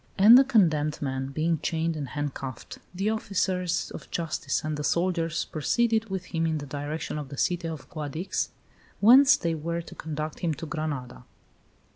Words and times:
And 0.17 0.35
the 0.35 0.43
condemned 0.43 0.99
man, 0.99 1.27
being 1.27 1.59
chained 1.59 1.95
and 1.95 2.07
handcuffed, 2.07 2.79
the 2.91 3.11
officers 3.11 3.91
of 3.91 4.09
justice 4.09 4.63
and 4.63 4.75
the 4.75 4.83
soldiers 4.83 5.45
proceeded 5.45 6.09
with 6.09 6.25
him 6.33 6.47
in 6.47 6.57
the 6.57 6.65
direction 6.65 7.19
of 7.19 7.29
the 7.29 7.37
city 7.37 7.67
of 7.67 7.87
Guadix, 7.87 8.49
whence 8.99 9.37
they 9.37 9.53
were 9.53 9.83
to 9.83 9.93
conduct 9.93 10.39
him 10.39 10.55
to 10.55 10.65
Granada. 10.65 11.23